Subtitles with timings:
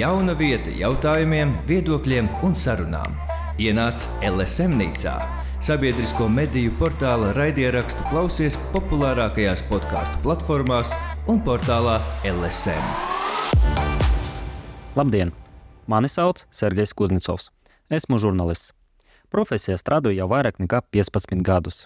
[0.00, 3.16] Jauna vieta jautājumiem, viedokļiem un sarunām.
[3.60, 5.16] Ienāc LSM Nīcā,
[5.60, 10.94] sabiedrisko mediju portāla raidierakstu klausies populārākajās podkāstu platformās
[11.28, 11.98] un portālā
[12.30, 12.88] LSM.
[14.96, 15.34] Labdien!
[15.90, 17.50] Mani sauc Sergejs Kuznicovs.
[17.92, 18.72] Esmu žurnālists.
[19.28, 21.84] Profesijā strādāju jau vairāk nekā 15 gadus.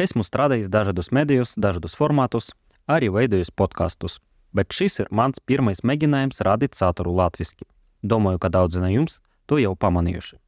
[0.00, 2.54] Esmu strādājis dažādos medijos, dažādos formātos,
[2.88, 4.22] arī veidojis podkastus
[4.52, 7.66] bet šis ir mans pirmais mēģinājums radīt saturu latviešu.
[8.02, 10.38] Domāju, ka daudzi no jums to jau pamanījuši.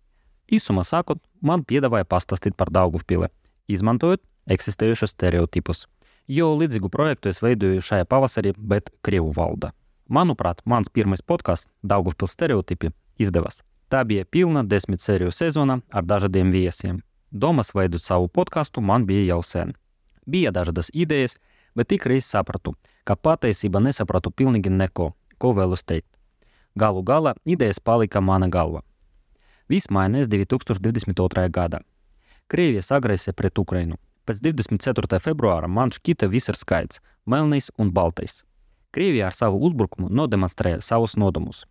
[0.52, 3.30] Īsumā sakot, man piedāvāja pastāstīt par Daugupili,
[3.68, 5.86] izmantojot eksistējušos stereotipus.
[6.28, 9.72] Jo līdzīgu projektu es veidoju šajā pavasarī, bet Krievu valda.
[10.08, 13.62] Manuprāt, mans pirmais podkāsts Daugupils stereotipi izdevās.
[13.88, 17.00] Tā bija pilna desmit sēriju sezona ar dažādiem viesiem.
[17.30, 19.74] Domas veidot savu podkāstu man bija jau sen.
[20.26, 21.38] Bija dažādas idejas,
[21.74, 22.74] bet tik reiz sapratu,
[23.04, 26.08] ka patiesībā nesapratu pilnīgi neko, ko vēlos teikt.
[26.74, 28.82] Galu galā idejas palika mana galva.
[29.68, 31.48] Viss mainījās 2022.
[31.50, 31.80] gadā.
[32.48, 33.96] Krievijas agresija pret Ukrainu.
[34.26, 35.20] Pēc 24.
[35.20, 38.42] februāra man šķita viss ir skaidrs, melnīs un baltais.
[38.94, 41.64] Krievija ar savu uzbrukumu nodemonstrēja savus nodomus,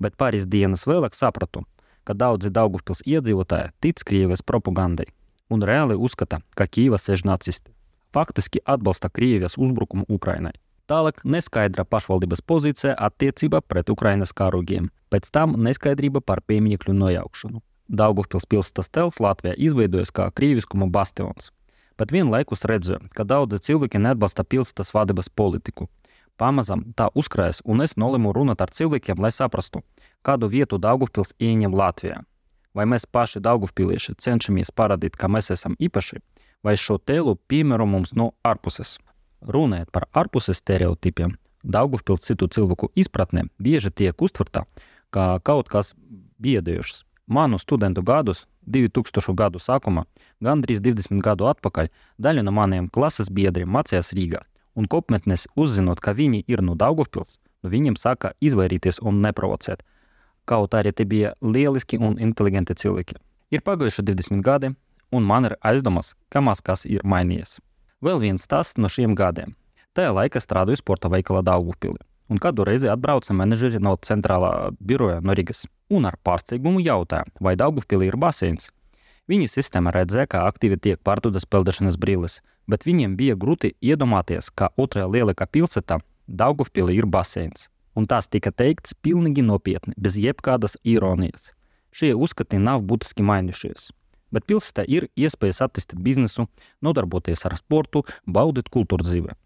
[0.00, 1.64] bet pāris dienas vēlāk sapratu,
[2.04, 5.10] ka daudzi Daugupils iedzīvotāji tic Krievijas propagandai
[5.50, 7.74] un reāli uzskata, ka Kīva sēž nacisti.
[8.12, 10.52] Faktiski atbalsta Krievijas uzbrukumu Ukrainai.
[10.90, 17.60] Tālāk neskaidra pašvaldības pozīcija attiecībā pret Ukrainas karogiem, pēc tam neskaidrība par pieminiekļu nojaukšanu.
[17.86, 21.52] Daugavpils pilsētas tels Latvijā izveidojas kā krīviskuma bastions,
[21.98, 25.86] bet vienlaikus redzēju, ka daudzi cilvēki neatbalsta pilsētas vadības politiku.
[26.38, 29.84] Pamazām tā uzkrājas, un es nolēmu runāt ar cilvēkiem, lai saprastu,
[30.26, 32.22] kādu vietu Daugavpils ieņem Latvijā.
[32.74, 36.18] Vai mēs paši Daugavpilieši cenšamies parādīt, ka mēs esam īpaši,
[36.64, 38.98] vai šo tēlu piemēro mums no ārpuses.
[39.40, 44.64] Runājot par ārpuses stereotipiem, Daugavpils citu cilvēku izpratnē bieži tiek uztverta
[45.12, 45.92] kā kaut kas
[46.40, 47.04] biedējošs.
[47.30, 50.06] Manu studentu gadus, 2000 gadu sākumā,
[50.42, 54.42] gandrīz 20 gadu atpakaļ, daļa no maniem klases biedriem mācījās Rīgā,
[54.74, 59.84] un kopmetnes uzzinot, ka viņi ir no Daugavpils, nu viņiem saka izvairīties un neprovocēt.
[60.48, 63.20] Kaut arī te bija lieliski un inteliģenti cilvēki.
[63.54, 64.72] Ir pagājuši 20 gadi,
[65.10, 67.58] un man ir aizdomas, ka maz kas ir mainījies.
[68.00, 69.56] Vēl viens stāsts no šiem gadiem.
[69.96, 71.98] Tajā laikā strādāju sporta veikalā Daugupilī,
[72.30, 77.56] un kādu reizi atbrauca menedžeri no centrālā biroja no Rīgas un ar pārsteigumu jautāja, vai
[77.58, 78.70] Daugupilī ir baseins.
[79.30, 84.70] Viņa sistēma redzēja, ka aktīvi tiek pārdotas peldēšanas brilles, bet viņiem bija grūti iedomāties, ka
[84.78, 87.68] otrajā lielākā pilsētā Daugupilī ir baseins.
[87.98, 91.50] Un tas tika teikts pilnīgi nopietni, bez jebkādas ironijas.
[91.90, 93.90] Šie uzskati nav būtiski mainījušies
[94.32, 96.46] bet pilsētā ir iespējas attīstīt biznesu,
[96.82, 99.36] nodarboties ar sportu, baudīt kultūras dzīvi.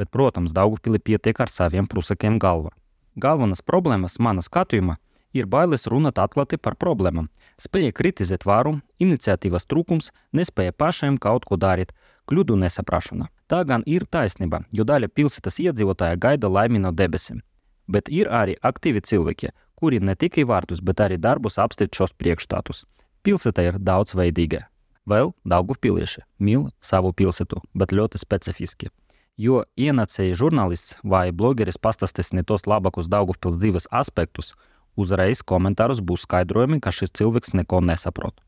[0.00, 2.72] Bet, protams, Daugupili pietiek ar saviem prusakiem galva.
[3.20, 4.96] Galvenās problēmas manā skatījumā
[5.36, 7.28] ir bailes runāt atklāti par problēmām,
[7.60, 11.92] spēja kritizēt varu, iniciatīvas trūkums, nespēja pašiem kaut ko darīt,
[12.28, 13.28] kļūdu nesaprašana.
[13.48, 17.42] Tā gan ir taisnība, jo daļa pilsētas iedzīvotāja gaida laimi no debesīm.
[17.88, 22.84] Bet ir arī aktīvi cilvēki, kuri ne tikai vārdus, bet arī darbus apstrīd šos priekšstatus.
[23.22, 24.64] Pilsēta ir daudzveidīga.
[25.06, 28.88] Vēl Daugavpilieši mīl savu pilsētu, bet ļoti specifiski.
[29.38, 34.50] Jo ienācēji žurnālists vai blogeris pastāstīs ne tos labākos Daugavpils dzīves aspektus,
[34.98, 38.42] uzreiz komentāros būs skaidrojumi, ka šis cilvēks neko nesaprot.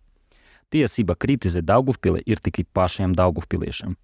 [0.74, 3.94] Tiesība kritizēt Daugavpili ir tikai pašiem Daugavpiliešiem.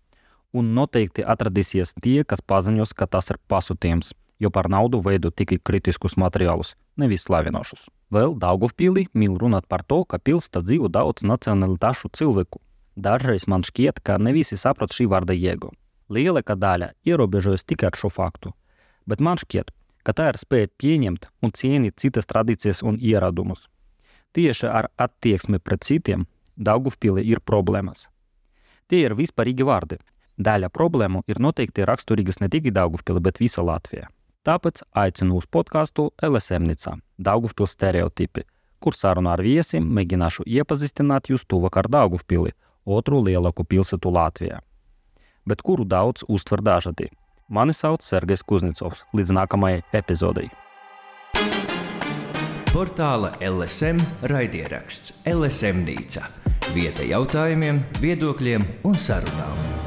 [0.54, 5.58] Un noteikti atradīsies tie, kas paziņos, ka tas ir pasūtījums, jo par naudu veido tikai
[5.58, 7.88] kritiskus materiālus, nevis slavinošus.
[8.10, 12.60] Vēl Daugavpīlī mīl runāt par to, ka pilsētā dzīvo daudz nacionalitāšu cilvēku.
[12.96, 15.70] Dažreiz man šķiet, ka ne visi saprot šī vārda jēgu.
[16.10, 18.50] Lielākā daļa ierobežojas tikai ar šo faktu,
[19.06, 19.70] bet man šķiet,
[20.02, 23.68] ka tā ir spēja pieņemt un cienīt citas tradīcijas un ieradumus.
[24.34, 26.26] Tieši ar attieksmi pret citiem
[26.58, 28.08] Daugavpīlī ir problēmas.
[28.90, 30.00] Tie ir vispārīgi vārdi.
[30.40, 34.10] Daļa problēmu ir noteikti raksturīgas ne tikai Daugavpīlī, bet visa Latvija.
[34.40, 38.46] Tāpēc aicinu uz podkāstu LSMnicā Daugavpils stereotipi,
[38.80, 42.54] kur sarunā ar viesiem mēģināšu iepazīstināt jūs tuvāk ar Daugavpili,
[42.88, 44.62] otru lielāko pilsētu Latvijā.
[45.44, 47.10] Bet kuru daudz uztver dažādi.
[47.48, 49.04] Mani sauc Sergejs Kuznicovs.
[49.12, 50.48] Līdz nākamajai epizodei.
[52.70, 54.00] Portāla LSM
[54.30, 56.30] raidieraksts LSM Nīca.
[56.72, 59.79] Vieta jautājumiem, viedokļiem un sarunām.